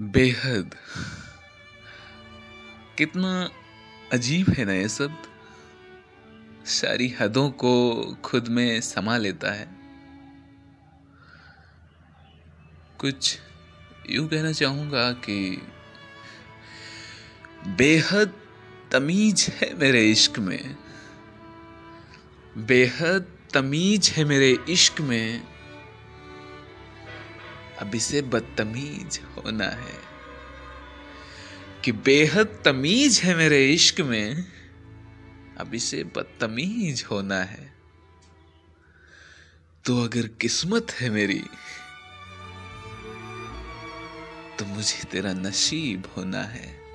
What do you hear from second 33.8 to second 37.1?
में अब इसे बदतमीज